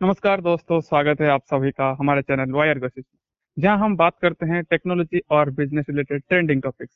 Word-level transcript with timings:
नमस्कार 0.00 0.40
दोस्तों, 0.40 0.80
स्वागत 0.80 1.20
है 1.20 1.28
आप 1.28 1.42
सभी 1.44 1.70
का 1.70 1.86
हमारे 2.00 2.22
चैनल 2.22 2.50
वायर 2.52 2.78
गसिस 2.78 3.04
जहाँ 3.56 3.78
हम 3.78 3.96
बात 3.96 4.14
करते 4.22 4.46
हैं 4.46 4.62
टेक्नोलॉजी 4.64 5.20
और 5.30 5.50
बिज़नेस 5.50 5.86
रिलेटेड 5.88 6.22
ट्रेंडिंग 6.28 6.62
टॉपिक्स 6.62 6.94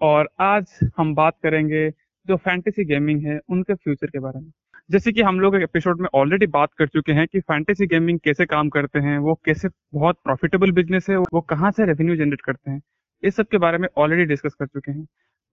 और 0.00 0.28
आज 0.40 0.78
हम 0.98 1.14
बात 1.14 1.36
करेंगे 1.42 1.88
जो 2.28 2.36
फैंटेसी 2.36 2.84
गेमिंग 2.84 3.24
है, 3.26 3.38
उनके 3.48 3.74
फ्यूचर 3.74 4.06
के 4.06 4.18
बारे 4.18 4.40
में। 4.40 4.50
जैसे 4.90 5.12
कि 5.12 5.22
हम 5.22 5.40
लोग 5.40 5.56
एपिसोड 5.56 6.00
में 6.00 6.08
ऑलरेडी 6.14 6.46
बात 6.48 6.72
कर 6.78 6.88
चुके 6.88 7.12
हैं 7.12 7.26
कि 7.26 7.40
फैंटेसी 7.40 7.86
गेमिंग 7.86 8.18
कैसे 8.24 8.46
काम 8.46 8.68
करते 8.68 8.98
हैं, 8.98 9.18
वो 9.18 9.34
कैसे 9.44 9.68
बहुत 9.94 10.18
प्रॉफिटेबल 10.24 10.72
बिज़नेस 10.72 11.10
है, 11.10 11.16
वो 11.16 11.40
कहाँ 11.42 11.70
से 11.70 11.86
रेवेन्यू 11.86 12.16
जनरेट 12.16 12.40
करते 12.40 12.70
हैं 12.70 12.80
इस 13.22 13.36
सब 13.36 13.46
के 13.46 13.58
बारे 13.58 13.78
में 13.78 13.88
ऑलरेडी 13.96 14.24
डिस्कस 14.24 14.54
कर 14.54 14.66
चुके 14.66 14.92
हैं। 14.92 15.06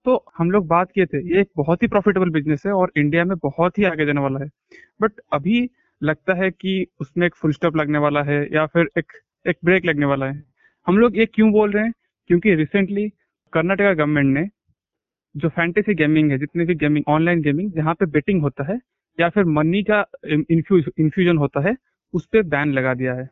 तो 0.06 0.24
हम 0.38 0.52
लोग 0.52 0.68
बात 0.68 0.92
किए 0.92 1.06
थे, 1.06 1.28
ये 1.28 1.42
एक 1.42 1.50
बहुत 1.58 1.84
ही 1.84 1.88
प्रॉफिटेबल 1.88 2.30
बिज़नेस 2.32 2.66
है 2.66 2.72
और 2.74 2.92
इंडिया 2.98 3.26
में 3.26 3.38
बहुत 3.40 3.78
ही 3.78 3.84
आगे 3.86 4.06
जाने 4.06 4.22
वाला 4.22 4.44
है। 4.44 4.50
बट 5.02 5.22
अभी 5.34 5.70
लगता 6.04 6.34
है 6.34 6.50
कि 6.52 6.86
उसमें 7.00 7.26
एक 7.28 7.36
फुल 7.36 7.52
स्टॉप 7.52 7.76
लगने 7.76 7.98
वाला 7.98 8.22
है 8.24 8.48
या 8.54 8.66
फिर 8.66 8.90
एक 8.98 9.12
एक 9.48 9.58
ब्रेक 9.66 9.86
लगने 9.86 10.06
वाला 10.06 10.26
है। 10.26 10.44
हम 10.88 10.98
लोग 10.98 11.18
ये 11.18 11.26
क्यों 11.26 11.52
बोल 11.52 11.72
रहे 11.72 11.84
हैं? 11.84 11.94
क्योंकि 12.28 12.54
रिसेंटली 12.56 13.08
कर्नाटका 13.54 13.94
गवर्नमेंट 13.94 14.38
ने 14.38 14.48
जो 15.38 15.50
फैंटेसी 15.50 15.94
गेमिंग 15.96 16.32
है, 16.32 16.38
जितने 16.38 16.66
भी 16.66 16.76
गेमिंग 16.76 17.06
ऑनलाइन 17.08 17.42
गेमिंग 17.42 17.72
जहाँ 17.72 17.94
पे 17.94 18.06
बेटिंग 18.06 18.42
होता 18.42 18.64
है 18.64 18.80
या 19.20 19.30
फिर 19.30 19.44
मनी 19.46 19.84
का 19.84 20.06
इन्फ्यूजन 20.26 21.38
होता 21.38 21.68
है, 21.70 21.76
उस 22.14 22.26
पर 22.26 22.44
बैन 22.44 22.72
लगा 22.74 22.94
दिया 22.94 23.14
है। 23.14 23.30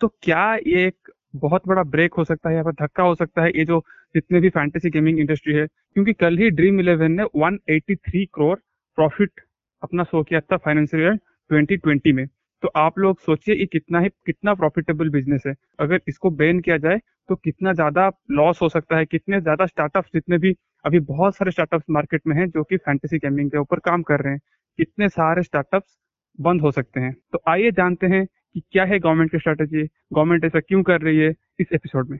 तो 0.00 0.08
क्या 0.22 0.54
ये 0.56 0.86
एक 0.86 1.10
बहुत 1.36 1.62
बड़ा 1.68 1.82
ब्रेक 1.82 2.14
हो 2.14 2.24
सकता 2.24 2.50
है 2.50 2.56
या 2.56 2.62
फिर 2.62 2.72
धक्का 2.72 3.02
हो 3.02 3.14
सकता 3.14 3.42
है 3.42 3.50
ये 3.50 3.64
जो 3.64 3.80
जितने 4.14 4.40
भी 4.40 4.48
फैंटेसी 4.48 4.90
गेमिंग 4.90 5.18
इंडस्ट्री 5.18 5.54
है? 5.54 5.66
क्योंकि 5.66 6.12
कल 6.12 6.36
ही 6.38 6.50
ड्रीम 6.50 6.80
इलेवन 6.80 7.12
ने 7.12 7.24
183 7.36 8.24
करोड़ 8.34 8.58
प्रॉफिट 8.98 9.40
अपना 9.82 10.04
शो 10.04 10.22
किया 10.22 10.40
था 10.40 10.56
फाइनेंशियल 10.56 11.02
ईयर 11.02 11.18
2020 11.50 12.12
में। 12.12 12.26
तो 12.62 12.68
आप 12.76 12.98
लोग 12.98 13.20
सोचिए 13.20 13.54
ये 13.54 13.66
कितना 13.66 14.00
ही, 14.00 14.08
कितना 14.26 14.54
प्रॉफिटेबल 14.54 15.08
बिज़नेस 15.10 15.42
है। 15.46 15.54
अगर 15.80 16.00
इसको 16.08 16.30
बैन 16.32 16.60
किया 16.60 16.76
जाए 16.78 17.00
तो 17.28 17.34
कितना 17.36 17.72
ज़्यादा 17.72 18.10
लॉस 18.30 18.60
हो 18.62 18.68
सकता 18.68 18.96
है, 18.96 19.04
कितने 19.06 19.40
ज़्यादा 19.40 19.66
स्टार्टअप्स 19.66 20.10
जितने 20.14 20.38
भी 20.38 20.54
अभी 20.84 20.98
बहुत 21.02 21.36
सारे 21.36 21.50
स्टार्टअप्स 21.50 21.84
मार्केट 21.90 22.22
में 22.26 22.36
हैं, 22.36 22.48
जो 22.48 22.62
कि 22.62 22.76
फैंटेसी 22.78 23.18
गेमिंग 23.18 23.50
के 23.50 23.58
ऊपर 23.58 23.78
काम 23.80 24.02
कर 24.02 24.20
रहे 24.20 24.32
हैं, 24.32 24.40
कितने 24.78 25.08
सारे 25.08 25.42
स्टार्टअप्स 25.42 25.96
बंद 26.38 26.60
हो 26.60 26.70
सकते 26.70 27.00
हैं। 27.00 27.12
तो 27.32 27.42
आइए 27.48 27.70
जानते 27.72 28.06
हैं 28.06 28.24
कि 28.26 28.60
क्या 28.62 28.84
है 28.84 28.98
गवर्नमेंट 28.98 29.30
की 29.30 29.38
स्ट्रेटेजी 29.38 29.82
गवर्नमेंट 29.82 30.44
ऐसा 30.44 30.60
क्यों 30.60 30.82
कर 30.82 31.00
रही 31.00 31.18
है 31.18 31.34
इस 31.60 31.72
एपिसोड 31.72 32.10
में। 32.10 32.18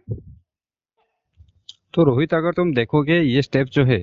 तो 1.95 2.05
रोहित, 2.05 2.35
अगर 2.35 2.53
तुम 2.53 2.73
देखोगे, 2.75 3.21
ये 3.21 3.43
स्टेप 3.43 3.67
जो 3.69 3.85
है, 3.85 3.99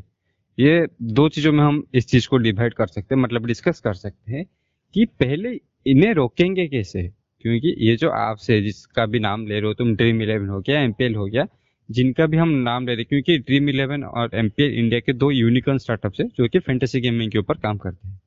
ये 0.57 0.87
दो 1.01 1.27
चीज़ों 1.29 1.51
में 1.51 1.63
हम 1.63 1.83
इस 1.93 2.07
चीज़ 2.07 2.27
को 2.29 2.37
डिवाइड 2.39 2.73
कर 2.73 2.87
सकते 2.87 3.15
हैं 3.15 3.21
मतलब 3.21 3.45
डिस्कस 3.45 3.79
कर 3.79 3.93
सकते 3.95 4.31
हैं। 4.31 4.45
कि 4.93 5.05
पहले 5.05 5.59
इन्हें 5.87 6.13
रोकेंगे 6.13 6.67
कैसे? 6.67 7.03
क्योंकि 7.41 7.75
ये 7.89 7.95
जो 7.95 8.09
आपसे 8.09 8.61
जिसका 8.61 9.05
भी 9.05 9.19
नाम 9.19 9.47
ले 9.47 9.53
रहे 9.53 9.67
हो, 9.67 9.73
तुम 9.73 9.95
ड्रीम 9.95 10.21
इलेवन 10.21 10.49
हो 10.49 10.61
गया 10.61 10.81
एमपीएल 10.81 11.15
हो 11.15 11.25
गया, 11.25 11.47
जिनका 11.91 12.25
भी 12.25 12.37
हम 12.37 12.49
नाम 12.49 12.87
ले 12.87 12.95
रहे 12.95 13.03
क्योंकि 13.03 13.37
ड्रीम 13.37 13.69
इलेवन 13.69 14.03
और 14.03 14.29
एमपीएल 14.33 14.73
इंडिया 14.73 14.99
के 14.99 15.13
दो 15.13 15.31
यूनिकॉर्न 15.31 15.77
स्टार्टअप्स 15.77 16.19
है, 16.19 16.27
जो 16.27 16.47
कि 16.47 16.59
फैंटेसी 16.59 17.01
गेमिंग 17.01 17.31
के 17.31 17.37
ऊपर 17.37 17.53
काम 17.53 17.77
करते 17.77 18.07
हैं। 18.07 18.21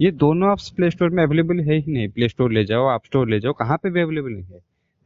ये 0.00 0.10
दोनों 0.10 0.50
आप 0.50 0.58
प्ले 0.76 0.90
स्टोर 0.90 1.10
में 1.10 1.22
अवेलेबल 1.22 1.60
है 1.60 1.78
ही 1.78 1.92
नहीं। 1.92 2.08
प्ले 2.08 2.28
स्टोर 2.28 2.52
ले 2.52 2.64
जाओ 2.64 2.86
आप 2.86 3.04
स्टोर 3.04 3.30
ले 3.30 3.40
जाओ, 3.40 3.52
कहाँ 3.52 3.76
पे 3.76 3.90
भी 3.90 4.00
अवेलेबल 4.00 4.30
नहीं 4.30 4.44
है। 4.44 4.58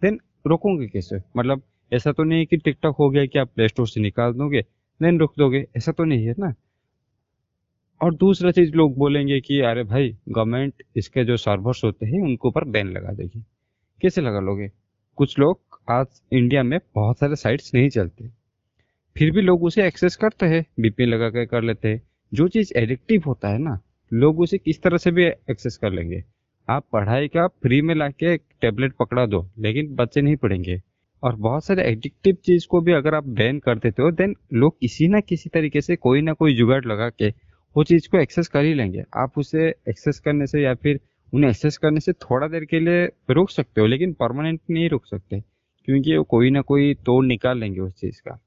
देन 0.02 0.20
रोकोगे 0.46 0.86
कैसे? 0.86 1.16
मतलब 1.36 1.62
ऐसा 1.92 2.12
तो 2.12 2.24
नहीं 2.24 2.38
है 2.38 2.46
कि 2.46 2.56
टिकटॉक 2.56 2.96
हो 2.96 3.10
गया 3.10 3.26
कि 3.26 3.38
आप 3.38 3.50
प्ले 3.54 3.68
स्टोर 3.68 3.88
से 3.88 4.00
निकाल 4.00 4.32
दोगे 4.32 4.60
देन 5.02 5.18
रोक 5.18 5.32
दोगे। 5.38 5.66
ऐसा 5.76 5.92
तो 5.92 6.04
नहीं 6.04 6.26
है 6.26 6.34
ना। 6.38 6.54
और 8.02 8.14
दूसरा 8.14 8.50
चीज़ 8.50 8.72
लोग 8.72 8.98
बोलेंगे 8.98 9.40
कि, 9.40 9.60
अरे 9.60 9.84
भाई 9.84 10.16
गवर्नमेंट 10.28 10.74
इसके 10.96 11.24
जो 11.24 11.36
सर्वर्स 11.36 11.84
होते 11.84 12.06
हैं, 12.06 12.22
उनके 12.22 12.48
ऊपर 12.48 12.64
बैन 12.64 12.88
लगा 12.88 13.12
देगी। 13.12 13.44
कैसे 14.02 14.20
लगा 14.20 14.40
लोगे? 14.40 14.72
कुछ 15.16 15.38
लोग 15.38 15.60
आज 15.90 16.06
इंडिया 16.32 16.62
में 16.62 16.80
बहुत 16.94 17.18
सारे 17.18 17.36
साइट्स 17.36 17.74
नहीं 17.74 17.88
चलते। 17.88 18.28
फिर 19.16 19.30
भी 19.30 19.42
लोग 19.42 19.64
उसे 19.64 19.86
एक्सेस 19.86 20.16
करते 20.16 20.46
हैं 20.46 20.66
बीपीएन 20.80 21.08
लगा 21.08 21.28
के 21.28 21.46
कर 21.46 21.62
लेते 21.62 21.88
हैं। 21.88 22.02
जो 22.34 22.48
चीज़ 22.48 22.72
एडिक्टिव 22.76 23.22
होता 23.26 23.48
है 23.48 23.58
ना, 23.58 23.80
लोग 24.12 24.40
उसे 24.40 24.58
किस 24.58 24.82
तरह 24.82 24.96
से 24.96 25.10
भी 25.10 25.24
एक्सेस 25.26 25.76
कर 25.76 25.92
लेंगे? 25.92 26.24
आप 26.68 26.86
पढ़ाई 26.92 27.28
का 27.28 27.46
फ्री 27.46 27.82
में 27.82 27.94
लाके 27.94 28.34
एक 28.34 28.42
टेबलेट 28.60 28.92
पकड़ा 28.92 29.26
दो, 29.26 29.50
लेकिन 29.58 29.94
बच्चे 29.94 30.20
नहीं 30.20 30.36
पढ़ेंगे। 30.36 30.82
और 31.22 31.36
बहुत 31.36 31.64
सारे 31.64 31.82
एडिक्टिव 31.82 32.34
चीज़ 32.34 32.66
को 32.66 32.80
भी 32.80 32.92
अगर 32.92 33.14
आप 33.14 33.26
बैन 33.26 33.58
कर 33.58 33.78
देते 33.78 34.02
हो 34.02 34.10
देन 34.10 34.36
लोग 34.54 34.80
किसी 34.80 35.08
ना 35.08 35.20
किसी 35.20 35.50
तरीके 35.50 35.80
से 35.80 35.96
कोई 35.96 36.20
ना 36.20 36.32
कोई 36.32 36.54
जुगाड़ 36.54 36.84
लगा 36.84 37.08
के 37.08 37.45
वो 37.76 37.84
चीज़ 37.84 38.08
को 38.08 38.18
एक्सेस 38.18 38.48
कर 38.48 38.64
ही 38.64 38.74
लेंगे। 38.74 39.02
आप 39.16 39.38
उसे 39.38 39.68
एक्सेस 39.88 40.18
करने 40.20 40.46
से 40.46 40.62
या 40.62 40.74
फिर 40.74 41.00
उन्हें 41.32 41.50
एक्सेस 41.50 41.76
करने 41.78 42.00
से 42.00 42.12
थोड़ा 42.12 42.46
देर 42.48 42.64
के 42.64 42.80
लिए 42.80 43.04
रोक 43.30 43.50
सकते 43.50 43.80
हो, 43.80 43.86
लेकिन 43.86 44.12
परमानेंट 44.12 44.60
नहीं 44.70 44.88
रोक 44.88 45.06
सकते, 45.06 45.40
क्योंकि 45.88 46.16
वो 46.16 46.24
कोई 46.24 46.50
ना 46.50 46.60
कोई 46.60 46.94
तोड़ 46.96 47.24
निकाल 47.26 47.58
लेंगे 47.58 47.80
उस 47.80 47.94
चीज़ 47.94 48.20
का। 48.20 48.38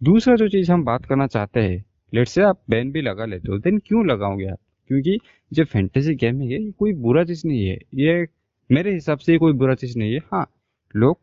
दूसरा 0.00 0.34
जो 0.36 0.48
चीज़ 0.48 0.72
हम 0.72 0.84
बात 0.84 1.04
करना 1.06 1.26
चाहते 1.26 1.60
हैं 1.60 1.84
लेट 2.12 2.28
से 2.28 2.42
आप 2.42 2.60
बैन 2.70 2.90
भी 2.92 3.00
लगा 3.02 3.24
लेते 3.24 3.52
हो 3.52 3.58
देन 3.58 3.78
क्यों 3.78 4.06
लगाओगे 4.06 4.46
आप? 4.46 4.58
क्योंकि 4.90 5.18
जो 5.52 5.64
फैंटेसी 5.64 6.14
गेमिंग 6.14 6.50
है, 6.52 6.62
ये 6.62 6.70
कोई 6.70 6.92
बुरा 6.94 7.24
चीज़ 7.24 7.46
नहीं 7.46 7.66
है। 7.66 7.78
ये 7.94 8.26
मेरे 8.70 8.92
हिसाब 8.94 9.18
से 9.18 9.38
कोई 9.38 9.52
बुरा 9.52 9.74
चीज़ 9.74 9.98
नहीं 9.98 10.12
है। 10.12 10.18
हाँ 10.32 10.46
लोग 10.94 11.18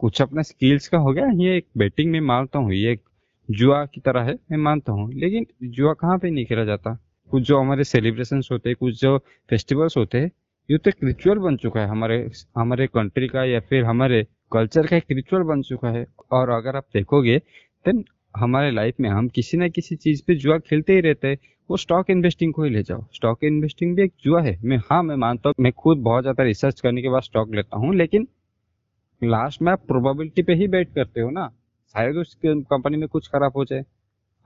कुछ 0.00 0.20
अपना 0.22 0.42
स्किल्स 0.42 0.88
का 0.88 0.98
हो 0.98 1.12
गया, 1.12 1.26
ये 1.34 1.56
एक 1.56 1.66
बैटिंग 1.76 2.10
में 2.12 2.20
मानता 2.22 2.58
हूँ, 2.58 2.72
ये 2.72 2.92
एक 2.92 3.00
जुआ 3.48 3.84
की 3.86 4.00
तरह 4.00 4.22
है, 4.22 4.34
मैं 4.50 4.58
मानता 4.58 4.92
हूँ। 4.92 5.12
लेकिन 5.14 5.46
जुआ 5.64 5.92
कहाँ 5.94 6.18
पे 6.18 6.30
नहीं 6.30 6.44
खेला 6.46 6.64
जाता? 6.64 6.98
कुछ 7.30 7.42
जो 7.42 7.58
हमारे 7.58 7.84
सेलिब्रेशन 7.84 8.40
होते 8.52 8.68
हैं, 8.68 8.76
कुछ 8.80 9.00
जो 9.00 9.16
फेस्टिवल्स 9.50 9.96
होते 9.96 10.18
हैं, 10.18 10.30
ये 10.68 10.78
तो 10.78 10.90
एक 10.90 11.04
रिचुअल 11.04 11.38
बन 11.38 11.56
चुका 11.56 11.80
है 11.80 11.88
हमारे 11.88 12.18
हमारे 12.58 12.86
कंट्री 12.86 13.28
का 13.28 13.44
या 13.44 13.60
फिर 13.60 13.84
हमारे 13.84 14.22
कल्चर 14.52 14.86
का 14.86 14.96
एक 14.96 15.04
रिचुअल 15.12 15.42
बन 15.42 15.62
चुका 15.62 15.90
है। 15.90 16.06
और 16.32 16.50
अगर 16.50 16.76
आप 16.76 16.86
देखोगे 16.94 17.38
देन 17.84 18.04
हमारे 18.34 18.70
लाइफ 18.70 18.94
में 19.00 19.08
हम 19.10 19.28
किसी 19.28 19.56
ना 19.56 19.68
किसी 19.68 19.96
चीज़ 19.96 20.22
पे 20.26 20.34
जुआ 20.34 20.58
खेलते 20.58 20.92
ही 20.92 21.00
रहते 21.00 21.28
हैं। 21.28 21.38
वो 21.70 21.76
स्टॉक 21.76 22.10
इन्वेस्टिंग 22.10 22.52
को 22.54 22.62
ही 22.64 22.70
ले 22.70 22.82
जाओ। 22.82 23.04
स्टॉक 23.14 23.44
इन्वेस्टिंग 23.44 23.94
भी 23.96 24.02
एक 24.02 24.12
जुआ 24.24 24.42
है। 24.42 24.58
मैं 24.64 24.76
हाँ 24.90 25.02
मैं 25.02 25.16
मानता 25.16 25.48
हूँ, 25.48 25.54
मैं 25.60 25.72
खुद 25.72 25.98
बहुत 25.98 26.22
ज़्यादा 26.22 26.44
रिसर्च 26.44 26.80
करने 26.80 27.02
के 27.02 27.08
बाद 27.08 27.22
स्टॉक 27.22 27.54
लेता 27.54 27.76
हूँ, 27.76 27.94
लेकिन 27.94 28.26
लास्ट 29.22 29.62
में 29.62 29.72
आप 29.72 29.86
प्रोबेबिलिटी 29.88 30.42
पे 30.42 30.54
ही 30.54 30.68
बैट 30.68 30.94
करते 30.94 31.20
हो 31.20 31.30
ना। 31.30 31.50
शायद 31.94 32.16
उस 32.16 32.36
कंपनी 32.44 32.96
में 32.96 33.08
कुछ 33.08 33.28
खराब 33.28 33.52
हो 33.56 33.64
जाए। 33.64 33.84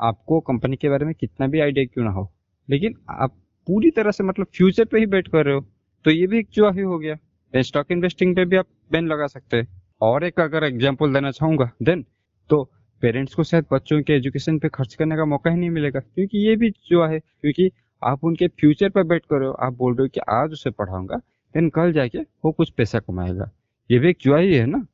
आपको 0.01 0.41
कंपनी 0.41 0.77
के 0.77 0.89
बारे 0.89 1.07
में 1.07 1.15
कितना 1.15 1.47
भी 1.47 1.61
आइडिया 1.61 1.85
क्यों 1.85 2.05
ना 2.05 2.11
हो। 2.11 2.31
लेकिन 2.69 2.95
आप 3.13 3.35
पूरी 3.67 3.91
तरह 3.91 4.11
से 4.11 4.25
मतलब 4.25 4.47
फ्यूचर 4.57 4.85
पे 4.85 4.99
ही 4.99 5.07
बेट 5.07 5.29
कर 5.29 5.45
रहे 5.47 5.55
हो। 5.55 5.61
तो 6.05 6.11
ये 6.11 6.27
भी 6.27 6.39
एक 6.39 6.49
जुआ 6.55 6.73
ही 6.73 6.83
हो 6.83 6.99
गया 6.99 7.63
स्टॉक 7.63 7.93
इन्वेस्टिंग 7.93 8.35
पे 8.37 8.45
भी 8.45 8.57
आप 8.57 8.67
बैन 8.93 9.07
लगा 9.09 9.27
सकते 9.27 9.57
हैं। 9.57 9.67
और 10.01 10.25
एक 10.25 10.41
अगर 10.41 10.65
एग्ज़ाम्पल 10.65 11.13
देना 11.15 11.31
चाहूँगा 11.31 11.71
देन 11.83 12.05
तो 12.51 12.63
पेरेंट्स 13.03 13.35
को 13.35 13.43
शायद 13.45 13.65
बच्चों 13.73 14.01
के 14.03 14.13
एजुकेशन 14.13 14.59
पे 14.59 14.69
खर्च 14.69 14.95
करने 14.95 15.17
का 15.17 15.25
मौका 15.25 15.51
ही 15.51 15.57
नहीं 15.57 15.71
मिलेगा। 15.71 16.01
क्योंकि 16.01 16.39
ये 16.39 16.55
भी 16.57 16.71
जुआ 16.89 17.09
है। 17.09 17.19
क्योंकि 17.19 17.71
आप 18.03 18.25
उनके 18.25 18.49
फ्यूचर 18.51 18.91
पर 18.91 19.03
बैठ 19.05 19.25
कर 19.25 19.39
रहे 19.39 19.49
हो। 19.49 19.55
आप 19.57 19.73
बोल 19.75 19.95
रहे 19.95 20.05
हो 20.05 20.09
कि 20.09 20.21
आज 20.31 20.53
उसे 20.53 20.71
पढ़ाऊँगा 20.71 21.17
देन 21.55 21.69
कल 21.71 21.93
जाके 21.93 22.19
वो 22.45 22.53
कुछ 22.53 22.71
पैसा 22.71 22.99
कमाएगा। 23.01 23.51
ये 23.91 23.99
भी 23.99 24.11
एक 24.11 24.19
जुआ 24.21 24.39
ही 24.39 24.55
है 24.55 24.67
ना? 24.67 24.87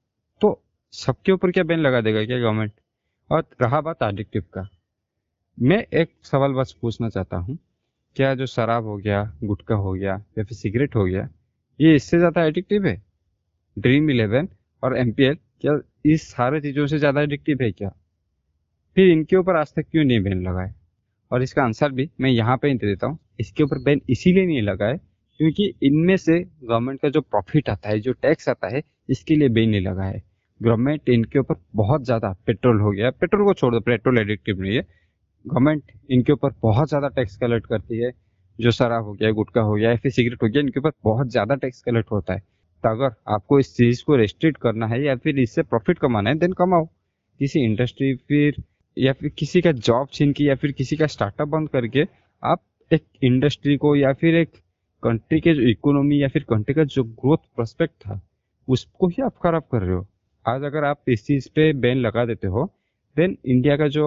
सबके 0.97 1.33
ऊपर 1.33 1.51
क्या 1.51 1.63
बैन 1.65 1.79
लगा 1.79 2.01
देगा 2.01 2.25
क्या 2.25 2.39
गवर्नमेंट 2.41 2.73
और 3.31 3.45
रहा 3.63 3.81
बात 3.81 4.03
एडिक्टिव 4.03 4.43
का। 4.55 4.69
मैं 5.59 5.79
एक 5.95 6.11
सवाल 6.25 6.53
बस 6.53 6.75
पूछना 6.83 7.09
चाहता 7.09 7.37
हूँ, 7.37 7.59
क्या 8.17 8.35
जो 8.35 8.47
शराब 8.47 8.85
हो 8.85 8.97
गया, 8.97 9.23
गुटखा 9.45 9.75
हो 9.75 9.93
गया, 9.93 10.15
या 10.39 10.45
फिर 10.45 10.57
सिगरेट 10.57 10.95
हो 10.97 11.05
गया, 11.05 11.29
ये 11.81 11.95
इससे 11.97 12.19
ज़्यादा 12.19 12.45
एडिक्टिव 12.45 12.87
है? 12.87 13.01
ड्रीम 13.77 14.11
इलेवन 14.11 14.49
और 14.83 14.97
एमपीएल 14.99 15.37
क्या 15.61 15.79
इस 16.07 16.29
सारे 16.31 16.61
चीज़ों 16.61 16.87
से 16.87 16.99
ज़्यादा 16.99 17.23
एडिक्टिव 17.23 17.63
है 17.63 17.71
क्या? 17.73 17.89
फिर 18.97 19.09
इनके 19.09 19.37
ऊपर 19.37 19.57
आज 19.57 19.75
तक 19.75 19.87
क्यों 19.91 20.05
नहीं 20.05 20.21
बैन 20.23 20.43
लगाए? 20.43 20.73
और 21.31 21.43
इसका 21.43 21.63
आंसर 21.65 21.93
भी 21.93 22.09
मैं 22.21 22.31
यहाँ 22.31 22.57
पे 22.57 22.75
दे 22.75 22.87
देता 22.87 23.07
हूँ, 23.07 23.19
इसके 23.41 23.63
ऊपर 23.63 23.79
बैन 23.81 24.01
इसीलिए 24.11 24.47
नहीं 24.47 24.63
लगाए 24.63 24.97
क्योंकि 25.41 25.73
इनमें 25.83 26.17
से 26.19 26.39
गवर्नमेंट 26.41 27.01
का 27.01 27.09
जो 27.09 27.21
प्रॉफिट 27.21 27.69
आता 27.71 27.89
है, 27.89 28.01
जो 28.01 28.13
टैक्स 28.13 28.49
आता 28.49 28.69
है, 28.69 28.83
इसके 29.09 29.37
लिए 29.37 29.49
बैन 29.51 29.71
नहीं 29.71 29.81
लगा 29.83 30.05
है 30.05 30.23
गवर्नमेंट 30.61 31.09
इनके 31.09 31.39
ऊपर 31.39 31.55
बहुत 31.77 32.05
ज़्यादा 32.05 32.33
पेट्रोल 32.47 32.81
हो 32.81 32.91
गया। 32.91 33.11
पेट्रोल 33.13 33.45
को 33.45 33.55
छोड़ 33.55 33.73
दो, 33.75 33.81
पेट्रोल 33.81 34.19
एडिक्टिव 34.19 34.61
नहीं 34.61 34.77
है। 34.77 34.83
गवर्नमेंट 35.45 35.93
इनके 36.11 36.33
ऊपर 36.33 36.53
बहुत 36.63 36.89
ज़्यादा 36.89 37.09
टैक्स 37.11 37.37
कलेक्ट 37.37 37.67
करती 37.67 37.99
है। 37.99 38.11
जो 38.59 38.71
शराब 38.71 39.05
हो 39.05 39.13
गया, 39.13 39.31
गुटखा 39.33 39.61
हो 39.61 39.75
गया, 39.75 39.91
या 39.91 39.97
फिर 39.97 40.13
सिगरेट 40.13 40.43
हो 40.43 40.49
गया, 40.49 40.61
इनके 40.63 40.81
ऊपर 40.81 40.91
बहुत 41.05 41.31
ज़्यादा 41.31 41.55
टैक्स 41.55 41.83
कलेक्ट 41.83 42.11
होता 42.13 42.35
है। 42.35 42.41
तो 42.85 42.89
अगर 42.89 43.15
आपको 43.29 43.59
इस 43.61 43.75
चीज़ 43.77 44.03
को 44.07 44.17
रेस्ट्रिक्ट 44.17 44.61
करना 44.63 44.87
है 44.87 45.03
या 45.03 45.17
फिर 45.17 45.39
इससे 45.41 45.63
प्रॉफिट 45.65 45.99
कमाना 45.99 46.31
है 46.31 46.39
देन 46.39 46.53
कमाओ। 46.53 46.85
किसी 47.41 47.61
इंडस्ट्री 47.61 48.15
फिर, 48.19 48.63
या 48.97 49.13
फिर 49.13 49.31
किसी 49.39 49.61
का 49.61 49.73
जॉब 49.73 50.09
छीन 50.13 50.33
के, 50.33 50.45
या 50.45 50.55
फिर 50.55 50.73
किसी 50.73 50.97
का 50.97 51.07
स्टार्टअप 51.07 51.49
बंद 51.49 51.69
करके 51.69 52.07
आप 52.43 52.63
एक 52.91 53.05
इंडस्ट्री 53.25 53.77
को 53.77 53.95
या 53.97 54.13
फिर 54.13 54.35
एक 54.35 54.51
कंट्री 55.03 55.41
के 55.41 55.55
जो 55.55 55.63
इकोनॉमी 55.63 56.23
या 56.23 56.29
फिर 56.29 56.43
कंट्री 56.51 56.75
का 56.75 56.85
जो 56.87 57.05
ग्रोथ 57.05 57.39
प्रोस्पेक्ट 57.55 57.95
था, 57.97 58.21
उसको 58.69 59.09
ही 59.09 59.23
आप 59.23 59.35
खराब 59.43 59.63
कर 59.73 59.83
रहे 59.83 59.95
हो। 59.95 60.07
आज 60.47 60.63
अगर 60.65 60.85
आप 60.85 61.09
इस 61.09 61.25
चीज़ 61.27 61.49
पे 61.55 61.73
बैन 61.75 61.99
लगा 61.99 62.25
देते 62.25 62.47
हो 62.47 62.65
देन 63.17 63.37
इंडिया 63.45 63.77
का 63.77 63.87
जो 63.89 64.07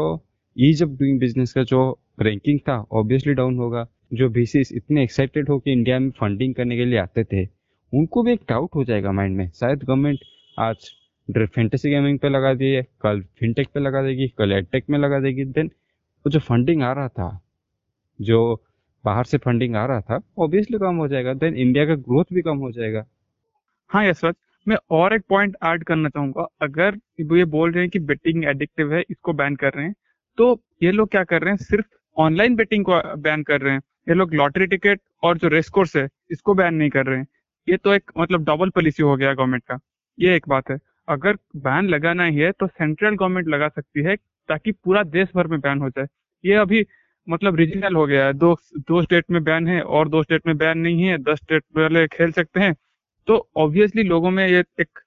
ईज 0.58 0.84
ऑफ़ 0.84 0.90
डूइंग 0.90 1.20
बिज़नेस 1.20 1.54
का 1.54 1.64
जो 1.64 1.80
रैंकिंग 2.22 2.60
था 2.60 2.78
ऑब्वियसली 2.92 3.34
डाउन 3.34 3.58
होगा। 3.58 3.86
जो 4.14 4.30
बीसीस 4.30 4.72
इतने 4.74 5.04
एक्साइटेड 5.04 5.50
हो 5.50 5.58
कि 5.60 5.72
इंडिया 5.72 5.98
में 6.00 6.10
फंडिंग 6.20 6.54
करने 6.56 6.78
के 6.78 6.86
लिए 6.86 7.00
आते 7.00 7.24
थे, 7.24 7.44
उनको 7.94 8.24
भी 8.24 8.32
एक 8.34 8.42
डाउट 8.50 8.76
हो 8.76 8.84
जाएगा 8.84 9.12
माइंड 9.12 9.38
में। 9.38 9.50
शायद 9.50 9.84
गवर्नमेंट 9.84 10.20
आज 10.58 10.90
फैंटेसी 11.28 11.90
गेमिंग 11.90 12.20
पे 12.20 12.30
लगा 12.30 12.54
दी 12.54 12.72
है, 12.72 12.82
कल 13.02 13.22
फिनटेक 13.40 13.68
पे 13.74 13.80
लगा 13.80 14.02
देगी, 14.04 14.28
कल 14.28 14.52
एडटेक 14.52 14.90
में 14.90 15.00
लगा 15.00 15.20
देगी। 15.20 15.46
देन 15.46 15.68
वो 16.26 16.30
जो 16.30 16.40
फंडिंग 16.40 16.84
आ 16.84 16.94
रहा 16.94 17.08
था, 17.10 17.40
जो 18.20 18.64
बाहर 19.04 19.24
से 19.24 19.38
फंडिंग 19.38 19.76
आ 19.76 19.86
रहा 19.86 20.02
था 20.02 20.22
ऑब्वियसली 20.40 20.78
कम 20.78 20.96
हो 20.96 21.08
जाएगा। 21.08 21.34
देन 21.36 21.56
इंडिया 21.58 21.86
का 21.86 21.96
ग्रोथ 21.98 22.34
भी 22.34 22.42
कम 22.42 22.58
हो 22.58 22.72
जाएगा। 22.72 23.06
हाँ 23.90 24.06
यशवंत 24.08 24.36
मैं 24.70 24.78
और 24.92 25.14
एक 25.14 25.22
पॉइंट 25.30 25.56
ऐड 25.66 25.84
करना 25.84 26.10
चाहूँगा। 26.10 26.48
अगर 26.62 26.98
ये 27.22 27.46
बोल 27.48 27.72
रहे 27.72 27.84
हैं 27.84 27.90
कि 27.90 28.00
बेटिंग 28.02 28.46
एडिक्टिव 28.46 28.94
है, 28.94 29.04
इसको 29.10 29.34
बैन 29.34 29.56
कर 29.56 29.74
रहे 29.74 29.86
हैं 29.86 29.94
तो 30.38 30.62
ये 30.84 30.92
लोग 30.92 31.10
क्या 31.12 31.24
कर 31.24 31.42
रहे 31.42 31.52
हैं? 31.52 31.58
सिर्फ़ 31.58 31.86
ऑनलाइन 32.18 32.56
बेटिंग 32.56 32.86
को 32.86 33.02
बैन 33.18 33.44
कर 33.44 33.62
रहे 33.62 33.74
हैं। 33.74 33.82
ये 34.10 34.14
लोग 34.16 34.34
लॉटरी 34.34 34.66
टिकट 34.68 35.00
और 35.24 35.38
जो 35.38 35.48
रेस 35.48 35.70
कोर्स 35.70 35.96
है, 35.98 36.08
इसको 36.32 36.54
बैन 36.54 36.74
नहीं 36.74 36.90
कर 36.90 37.06
रहे 37.06 37.18
हैं। 37.18 37.28
ये 37.68 37.78
तो 37.78 37.94
एक 37.94 38.12
मतलब 38.20 38.44
डबल 38.46 38.70
पॉलिसी 38.70 39.04
हो 39.04 39.16
गया 39.16 39.34
गवर्नमेंट 39.34 39.64
का। 39.64 39.80
ये 40.18 40.36
एक 40.36 40.48
बात 40.50 40.70
है। 40.72 40.78
अगर 41.08 41.38
बैन 41.58 41.88
लगाना 41.90 42.26
ही 42.26 42.38
है 42.38 42.52
तो 42.52 42.68
सेंट्रल 42.68 43.16
गवर्नमेंट 43.16 43.48
लगा 43.48 43.68
सकती 43.70 44.04
है 44.04 44.16
ताकि 44.50 44.72
पूरा 44.74 45.04
देश 45.06 45.30
भर 45.36 45.48
में 45.48 45.60
बैन 45.60 45.82
हो 45.82 45.90
जाए। 45.90 46.08
ये 46.44 46.56
अभी 46.58 46.86
मतलब 47.28 47.56
रीजनल 47.56 47.96
हो 47.96 48.06
गया 48.06 48.26
है। 48.26 48.34
दो 48.36 48.56
दो 48.80 49.02
स्टेट 49.04 49.26
में 49.32 49.44
बैन 49.44 49.68
है 49.68 49.82
और 49.82 50.10
दो 50.10 50.24
स्टेट 50.24 50.48
में 50.48 50.58
बैन 50.58 50.78
नहीं 50.80 51.04
है। 51.04 51.18
दस 51.20 51.38
स्टेट 51.38 51.64
वाले 51.78 52.08
खेल 52.08 52.32
सकते 52.32 52.60
हैं। 52.60 52.74
तो 53.30 53.36
ऑब्वियसली 53.58 54.04
लोगों 54.04 54.30
में 54.32 54.48
ये 54.48 54.64
एक 54.82 55.00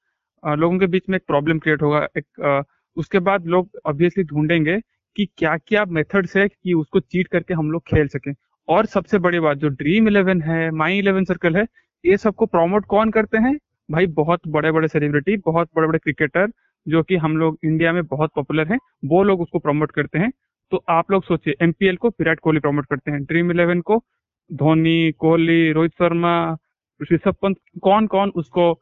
लोगों 0.43 0.79
के 0.79 0.87
बीच 0.87 1.09
में 1.09 1.17
एक 1.17 1.23
प्रॉब्लम 1.27 1.59
क्रिएट 1.59 1.83
होगा, 1.83 2.07
एक 2.17 2.65
उसके 2.97 3.19
बाद 3.19 3.47
लोग 3.47 3.81
ऑब्वियसली 3.87 4.25
ढूंढेंगे 4.25 4.79
कि 5.17 5.27
क्या 5.39 5.57
क्या 5.59 5.85
मेथड्स 5.87 6.37
है 6.37 6.47
कि 6.49 6.73
उसको 6.75 7.01
चीट 7.01 7.29
करके 7.29 7.55
हम 7.55 7.71
लोग 7.73 7.83
खेल 7.87 8.09
सकें। 8.09 8.33
और 8.69 8.87
सबसे 8.87 9.19
बड़ी 9.19 9.41
बात, 9.41 9.57
जो 9.57 9.69
ड्रीम 9.69 10.09
इलेवन 10.09 10.43
है 10.43 10.71
माई 10.73 10.99
इलेवन 10.99 11.25
सर्कल 11.25 11.57
है, 11.57 11.67
ये 12.05 12.17
सबको 12.17 12.47
प्रमोट 12.47 12.87
कौन 12.87 13.11
करते 13.11 13.39
हैं? 13.39 13.57
भाई 13.89 14.07
बहुत 14.15 14.49
बड़े 14.49 14.73
बड़े 14.73 14.89
सेलिब्रिटी 14.89 15.37
बहुत 15.47 15.69
बड़े 15.77 15.89
बड़े 15.89 15.99
क्रिकेटर 15.99 16.51
जो 16.87 17.03
कि 17.03 17.17
हम 17.17 17.37
लोग 17.37 17.59
इंडिया 17.65 17.93
में 17.93 18.05
बहुत 18.07 18.31
पॉपुलर 18.37 18.73
हैं, 18.73 18.79
वो 19.05 19.23
लोग 19.23 19.41
उसको 19.41 19.59
प्रमोट 19.59 19.93
करते 19.93 20.19
हैं। 20.19 20.31
तो 20.73 20.85
आप 20.91 21.11
लोग 21.11 21.25
सोचिए 21.25 21.55
एमपीएल 21.63 21.97
को 21.97 22.09
विराट 22.11 22.41
कोहली 22.41 22.61
प्रमोट 22.61 22.87
करते 22.87 23.11
हैं 23.11 23.23
ड्रीम 23.25 23.51
इलेवन 23.51 23.81
को, 23.81 24.03
धोनी, 24.51 25.13
कोहली, 25.13 25.73
रोहित 25.73 25.93
शर्मा 25.93 26.57
ऋषभ 27.03 27.35
पंत 27.43 27.57
कौन 27.83 28.07
कौन 28.07 28.31
उसको 28.37 28.73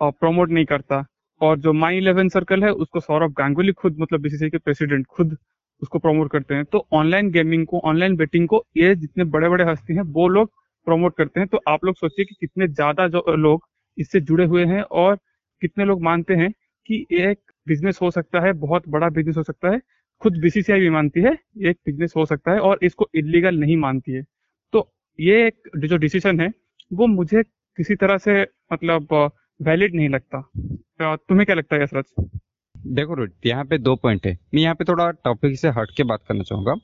प्रमोट 0.00 0.50
नहीं 0.50 0.64
करता। 0.64 1.04
और 1.40 1.58
जो 1.58 1.72
माई 1.72 1.96
इलेवन 1.98 2.28
सर्कल 2.28 2.64
है, 2.64 2.70
उसको 2.72 3.00
सौरभ 3.00 3.32
गांगुली 3.38 3.72
खुद 3.72 3.96
मतलब 3.98 4.20
बीसीसीआई 4.20 4.50
के 4.50 4.58
प्रेसिडेंट 4.58 5.06
खुद 5.06 5.36
उसको 5.82 5.98
प्रमोट 5.98 6.30
करते 6.30 6.54
हैं। 6.54 6.64
तो 6.64 6.86
ऑनलाइन 6.92 7.30
गेमिंग 7.30 7.66
को 7.66 7.78
ऑनलाइन 7.84 8.16
बेटिंग 8.16 8.46
को, 8.48 8.64
ये 8.76 8.94
जितने 8.96 9.24
बड़े 9.26 9.48
बड़े 9.48 9.64
हस्ती 9.64 9.94
हैं, 9.94 10.02
वो 10.02 10.28
लोग 10.28 10.50
प्रमोट 10.86 11.16
करते 11.16 11.40
हैं। 11.40 11.48
तो 11.48 11.60
आप 11.68 11.84
लोग 11.84 11.96
सोचिए 11.96 12.24
कि 12.24 12.34
कितने 12.40 12.68
ज़्यादा 12.68 13.06
जो 13.08 13.34
लोग 13.36 13.66
इससे 13.98 14.20
जुड़े 14.22 14.44
हुए 14.44 14.64
हैं 14.66 14.82
और 14.82 15.16
कितने 15.62 15.84
लोग 15.84 16.02
मानते 16.02 16.34
हैं 16.34 16.50
कि 16.88 17.06
एक 17.12 17.38
बिज़नेस 17.66 17.98
हो 18.02 18.10
सकता 18.10 18.40
है, 18.40 18.52
बहुत 18.54 18.88
बड़ा 18.88 19.08
बिज़नेस 19.10 19.36
हो 19.36 19.42
सकता 19.42 19.70
है। 19.70 19.80
खुद 20.22 20.36
बीसीसीआई 20.40 20.80
भी 20.80 20.90
मानती 20.90 21.20
है, 21.20 21.32
एक 21.60 21.78
बिज़नेस 21.86 22.12
हो 22.16 22.24
सकता 22.26 22.52
है 22.52 22.60
और 22.60 22.78
इसको 22.82 23.08
इलीगल 23.14 23.58
नहीं 23.58 23.76
मानती 23.78 24.12
है। 24.12 24.22
तो 24.72 24.88
ये 25.18 25.46
एक, 25.46 25.70
जो 25.78 25.96
डिसीज़न 25.98 26.40
है 26.40 26.48
वो 26.92 27.06
मुझे 27.08 27.42
किसी 27.42 27.94
तरह 27.96 28.18
से 28.18 28.40
मतलब 28.72 29.12
वैलिड 29.60 29.94
नहीं 29.94 30.08
लगता। 30.08 30.40
तो 30.40 31.16
तुम्हें 31.18 31.46
क्या 31.46 31.56
लगता 31.56 31.76
है 31.76 31.82
यसरत 31.82 32.30
देखो 32.74 33.14
रोहित 33.14 33.46
यहाँ 33.46 33.64
पे 33.64 33.78
दो 33.78 33.94
पॉइंट 33.96 34.26
है। 34.26 34.38
मैं 34.54 34.62
यहाँ 34.62 34.74
पे 34.74 34.84
थोड़ा 34.84 35.10
टॉपिक 35.24 35.58
से 35.58 35.68
हट 35.70 35.90
के 35.96 36.02
बात 36.04 36.20
करना 36.28 36.42
चाहूँगा। 36.42 36.74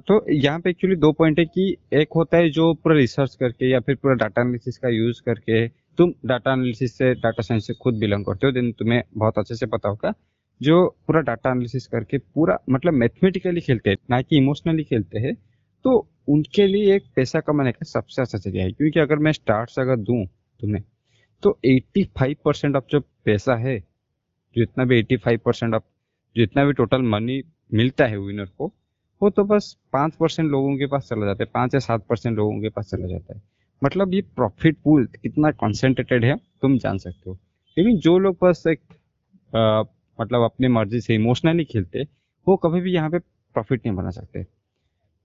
तो 0.00 0.24
यहाँ 0.32 0.60
पे 0.60 0.70
एक्चुअली 0.70 0.96
दो 0.96 1.10
पॉइंट 1.12 1.38
है 1.38 1.44
कि 1.46 1.76
एक 1.92 2.08
होता 2.16 2.36
है 2.36 2.50
जो 2.50 2.72
पूरा 2.74 2.96
रिसर्च 2.96 3.34
करके 3.34 3.70
या 3.70 3.80
फिर 3.80 3.94
पूरा 3.94 4.14
डाटा 4.16 4.42
एनालिसिस 4.42 4.78
का 4.78 4.88
यूज़ 4.88 5.20
करके 5.26 5.66
तुम 5.98 6.12
डाटा 6.26 6.52
एनालिसिस 6.52 6.96
से 6.98 7.12
डाटा 7.16 7.42
साइंस 7.42 7.66
से 7.66 7.74
खुद 7.74 7.98
बिलोंग 7.98 8.24
करते 8.24 8.46
हो 8.46 8.52
देन 8.52 8.70
तुम्हें 8.72 9.02
बहुत 9.16 9.38
अच्छे 9.38 9.54
से 9.54 9.66
पता 9.66 9.88
होगा। 9.88 10.12
जो 10.60 10.86
पूरा 11.06 11.20
डाटा 11.22 11.50
एनालिसिस 11.50 11.86
करके 11.86 12.18
पूरा 12.18 12.58
मतलब 12.70 12.92
मैथमेटिकली 12.94 13.60
खेलते 13.60 13.90
हैं, 13.90 13.96
ना 14.10 14.20
कि 14.22 14.36
इमोशनली 14.36 14.84
खेलते 14.84 15.18
हैं 15.18 15.34
तो 15.84 16.08
उनके 16.28 16.66
लिए 16.66 16.94
एक 16.96 17.04
पैसा 17.16 17.40
कमाने 17.40 17.72
का 17.72 17.84
सबसे 17.84 18.22
अच्छा 18.22 18.38
ज़रिया 18.38 18.64
है 18.64 18.72
क्योंकि 18.72 19.00
अगर 19.00 19.18
मैं 19.18 19.32
स्टार्ट 19.32 19.70
से 19.70 19.80
अगर 19.80 19.96
दूँ 19.96 20.24
तुम्हें 20.60 20.82
तो 21.42 21.58
85 21.66 22.34
परसेंट 22.44 22.76
ऑफ़ 22.76 22.84
जो 22.90 23.00
पैसा 23.00 23.56
है 23.56 23.78
जितना 24.56 24.84
भी 24.84 25.02
85 25.02 25.38
परसेंट 25.38 25.74
ऑफ़ 25.74 25.82
जितना 26.36 26.64
भी 26.64 26.72
टोटल 26.72 27.02
मनी 27.02 27.42
मिलता 27.74 28.06
है 28.06 28.18
विनर 28.18 28.46
को 28.58 28.72
वो 29.22 29.30
तो 29.30 29.44
बस 29.44 29.76
पाँच 29.92 30.14
परसेंट 30.14 30.50
लोगों 30.50 30.76
के 30.78 30.86
पास 30.86 31.08
चला 31.08 31.26
जाता 31.26 31.44
है 31.44 31.50
पाँच 31.54 31.74
या 31.74 31.80
सात 31.80 32.06
परसेंट 32.08 32.36
लोगों 32.36 32.60
के 32.60 32.68
पास 32.68 32.90
चला 32.90 33.06
जाता 33.06 33.34
है। 33.34 33.42
मतलब 33.82 34.14
ये 34.14 34.20
प्रॉफिट 34.36 34.76
पूल 34.84 35.06
कितना 35.22 35.50
कॉन्सेंट्रेटेड 35.50 36.24
है 36.24 36.36
तुम 36.62 36.78
जान 36.78 36.98
सकते 36.98 37.30
हो। 37.30 37.38
लेकिन 37.76 37.98
जो 37.98 38.18
लोग 38.18 38.36
बस 38.42 38.62
एक 38.66 38.80
आ, 39.52 39.82
मतलब 40.18 40.42
अपनी 40.42 40.68
मर्ज़ी 40.68 41.00
से 41.00 41.14
इमोशनली 41.14 41.64
खेलते 41.64 42.06
वो 42.46 42.56
कभी 42.56 42.80
भी 42.80 42.92
यहाँ 42.92 43.10
पे 43.10 43.18
प्रॉफिट 43.18 43.86
नहीं 43.86 43.96
बना 43.96 44.10
सकते। 44.10 44.44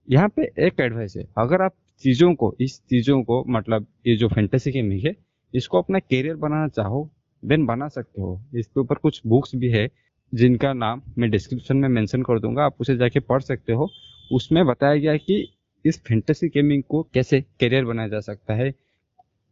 यहाँ 0.08 0.28
पे 0.28 0.42
एक 0.58 0.80
एडवाइस 0.80 1.16
है। 1.16 1.24
अगर 1.38 1.62
आप 1.62 1.74
चीज़ों 2.02 2.34
को, 2.34 2.54
इस 2.60 2.80
चीज़ों 2.90 3.22
को 3.22 3.44
मतलब 3.48 3.86
ये 4.06 4.16
जो 4.16 4.28
फैंटेसी 4.28 4.70
गेमिंग 4.70 5.06
है, 5.06 5.14
इसको 5.54 5.78
अपना 5.78 5.98
करियर 5.98 6.36
बनाना 6.36 6.68
चाहो 6.68 7.08
देन 7.42 7.66
बना 7.66 7.88
सकते 7.88 8.20
हो। 8.20 8.40
इसके 8.54 8.80
ऊपर 8.80 8.94
कुछ 8.94 9.20
बुक्स 9.26 9.54
भी 9.54 9.68
है, 9.68 9.88
जिनका 10.32 10.72
नाम 10.72 11.02
मैं 11.18 11.30
डिस्क्रिप्शन 11.30 11.76
में 11.76 11.88
मेंशन 11.88 12.22
कर 12.22 12.38
दूँगा। 12.40 12.64
आप 12.64 12.76
उसे 12.80 12.96
जाके 12.96 13.20
पढ़ 13.20 13.42
सकते 13.42 13.72
हो। 13.72 13.88
उसमें 14.32 14.64
बताया 14.66 14.96
गया 14.96 15.16
कि 15.16 15.46
इस 15.84 16.02
फैंटेसी 16.04 16.48
गेमिंग 16.48 16.82
को 16.82 17.02
कैसे 17.14 17.40
करियर 17.60 17.84
बनाया 17.84 18.08
जा 18.08 18.20
सकता 18.20 18.54
है 18.54 18.72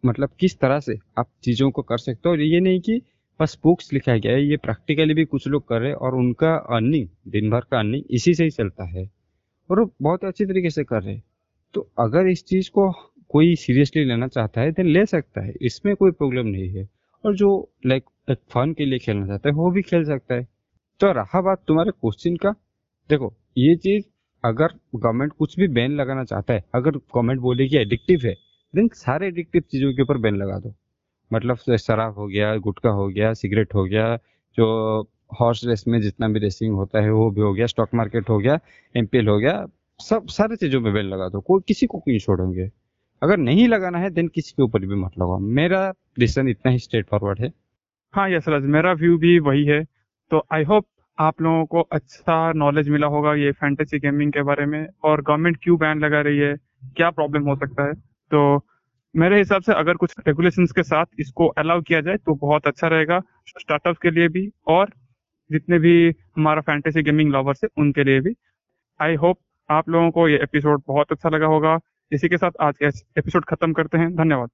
मतलब 0.04 0.30
किस 0.40 0.58
तरह 0.60 0.80
से 0.80 0.98
आप 1.18 1.28
चीज़ों 1.44 1.70
को 1.70 1.82
कर 1.82 1.98
सकते 1.98 2.28
हो। 2.28 2.32
और 2.32 2.40
ये 2.40 2.60
नहीं 2.60 2.80
कि 2.80 3.00
बस 3.40 3.58
बुक्स 3.64 3.92
लिखा 3.92 4.16
गया 4.16 4.32
है, 4.32 4.44
ये 4.44 4.56
प्रैक्टिकली 4.56 5.14
भी 5.14 5.24
कुछ 5.24 5.48
लोग 5.48 5.66
कर 5.68 5.80
रहे 5.80 5.88
हैं 5.88 5.96
और 5.96 6.14
उनका 6.14 6.54
अर्निंग 6.54 7.08
दिन 7.28 7.50
भर 7.50 7.60
का 7.60 7.78
अर्निंग 7.78 8.04
इसी 8.10 8.34
से 8.34 8.44
ही 8.44 8.50
चलता 8.50 8.84
है। 8.84 9.10
और 9.72 9.80
वो 9.80 9.94
बहुत 10.02 10.24
अच्छी 10.24 10.44
तरीके 10.46 10.70
से 10.70 10.84
कर 10.84 11.02
रहे 11.02 11.20
तो 11.74 11.90
अगर 11.98 12.26
इस 12.26 12.44
चीज़ 12.44 12.70
को 12.70 12.90
कोई 13.28 13.54
सीरियसली 13.56 14.04
लेना 14.04 14.28
चाहता 14.28 14.60
है 14.60 14.72
देन 14.72 14.86
ले 14.86 15.06
सकता 15.06 15.40
है। 15.40 15.54
इसमें 15.62 15.96
कोई 15.96 16.10
प्रॉब्लम 16.10 16.46
नहीं 16.46 16.68
है। 16.68 16.88
और 17.24 17.34
जो 17.34 17.72
लाइक 17.86 18.04
एक 18.30 18.38
फन 18.50 18.72
के 18.72 18.84
लिए 18.84 18.98
खेलना 18.98 19.26
चाहता 19.26 19.48
है, 19.48 19.54
वो 19.54 19.70
भी 19.70 19.82
खेल 19.82 20.04
सकता 20.04 20.34
है। 20.34 20.48
तो 21.00 21.12
रहा 21.12 21.40
बात 21.40 21.62
तुम्हारे 21.68 21.90
क्वेश्चन 21.90 22.36
का। 22.36 22.50
देखो, 23.10 23.34
ये 23.58 23.76
चीज़ 23.76 24.04
अगर 24.44 24.66
गवर्नमेंट 24.96 25.32
कुछ 25.32 25.56
भी 25.58 25.68
बैन 25.68 25.92
लगाना 25.92 26.24
चाहता 26.24 26.54
है, 26.54 26.64
अगर 26.74 26.90
गवर्नमेंट 26.90 27.40
बोले 27.40 27.68
कि 27.68 27.76
एडिक्टिव 27.76 28.20
है 28.24 28.34
देन 28.74 28.88
सारे 28.88 29.26
एडिक्टिव 29.28 29.62
चीज़ों 29.62 29.92
के 29.92 30.02
ऊपर 30.02 30.18
बैन 30.18 30.36
लगा 30.36 30.58
दो। 30.58 30.74
मतलब 31.32 31.76
शराब 31.76 32.14
हो 32.14 32.26
गया, 32.26 32.56
गुटखा 32.56 32.90
हो 32.90 33.08
गया, 33.08 33.32
सिगरेट 33.32 33.74
हो 33.74 33.84
गया, 33.84 34.16
जो 34.56 35.02
हॉर्स 35.32 35.64
रेस 35.64 35.84
में 35.88 36.00
जितना 36.00 36.28
भी 36.28 36.40
रेसिंग 36.40 36.74
होता 36.74 37.00
है, 37.00 37.10
वो 37.10 37.30
भी 37.30 37.40
हो 37.40 37.52
गया 37.54 37.66
स्टॉक 37.66 37.94
मार्केट 37.94 38.28
हो 38.28 38.38
गया 38.38 38.58
एमपीएल 38.94 39.28
हो 39.28 39.38
गया, 39.38 39.66
सब, 40.00 40.26
सारी 40.28 40.56
चीज़ों 40.56 40.80
में 40.80 40.92
बैन 40.94 41.06
लगा 41.06 41.28
दो। 41.28 41.40
कोई, 41.40 41.60
किसी 41.68 41.86
को 41.86 41.98
क्यों 41.98 42.18
छोड़ेंगे 42.18 42.70
अगर 43.22 43.36
नहीं 43.38 43.66
लगाना 43.68 43.98
है 43.98 44.10
देन 44.10 44.28
किसी 44.28 44.52
के 44.52 44.62
ऊपर 44.62 44.80
भी 44.80 44.94
मत 44.96 45.18
लगाओ। 45.18 45.38
मेरा 45.38 45.92
डिसीज़न 46.18 46.48
इतना 46.48 46.72
ही 46.72 46.78
स्ट्रेट 46.78 47.06
फॉरवर्ड 47.08 47.40
है। 47.40 47.52
हाँ 48.14 48.28
यस 48.30 48.48
राज 48.48 48.62
मेरा 48.68 48.92
व्यू 48.94 49.18
भी 49.18 49.38
वही 49.40 49.64
है। 49.66 49.82
तो 50.30 50.42
आई 50.52 50.64
होप 50.64 50.86
आप 51.18 51.42
लोगों 51.42 51.64
को 51.66 51.80
अच्छा 51.92 52.52
नॉलेज 52.52 52.88
मिला 52.88 53.06
होगा 53.06 53.34
ये 53.34 53.50
फैंटेसी 53.52 53.98
गेमिंग 53.98 54.32
के 54.32 54.42
बारे 54.42 54.66
में, 54.66 54.86
और 55.04 55.22
गवर्नमेंट 55.22 55.58
क्यों 55.62 55.78
बैन 55.78 55.98
लगा 55.98 56.20
रही 56.20 56.38
है? 56.38 56.54
क्या 56.96 57.10
प्रॉब्लम 57.10 57.42
हो 57.42 57.56
सकता 57.56 57.86
है? 57.86 57.94
तो 57.94 58.66
मेरे 59.14 59.38
हिसाब 59.38 59.62
से 59.62 59.72
अगर 59.74 59.94
कुछ 59.94 60.14
रेगुलेशंस 60.26 60.72
के 60.72 60.82
साथ 60.82 61.06
इसको 61.20 61.46
अलाउ 61.58 61.80
किया 61.82 62.00
जाए 62.00 62.16
तो 62.16 62.34
बहुत 62.36 62.66
अच्छा 62.66 62.88
रहेगा 62.88 63.20
स्टार्टअप 63.50 63.96
के 64.02 64.10
लिए 64.10 64.28
भी, 64.28 64.48
और 64.66 64.92
जितने 65.52 65.78
भी 65.78 65.94
हमारा 66.36 66.60
फैंटेसी 66.60 67.02
गेमिंग 67.02 67.32
लवर्स 67.32 67.60
है, 67.64 67.70
उनके 67.78 68.04
लिए 68.04 68.20
भी। 68.20 68.34
आई 69.00 69.14
होप 69.14 69.38
आप 69.70 69.88
लोगों 69.88 70.10
को 70.10 70.28
ये 70.28 70.38
एपिसोड 70.42 70.82
बहुत 70.86 71.12
अच्छा 71.12 71.28
लगा 71.28 71.46
होगा। 71.46 71.78
इसी 72.12 72.28
के 72.28 72.36
साथ 72.36 72.50
आज 72.60 72.74
एपिसोड 73.18 73.44
खत्म 73.44 73.72
करते 73.72 73.98
हैं। 73.98 74.14
धन्यवाद। 74.16 74.50